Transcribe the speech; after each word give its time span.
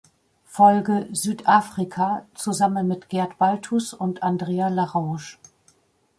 Folge 0.47 1.07
"Südafrika" 1.11 2.25
zusammen 2.33 2.87
mit 2.87 3.07
Gerd 3.09 3.37
Baltus 3.37 3.93
und 3.93 4.23
Andrea 4.23 4.69
L’Arronge. 4.69 5.37